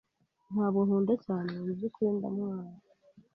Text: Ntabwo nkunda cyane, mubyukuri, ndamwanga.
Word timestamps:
Ntabwo 0.53 0.79
nkunda 0.85 1.13
cyane, 1.25 1.49
mubyukuri, 1.63 2.09
ndamwanga. 2.17 2.75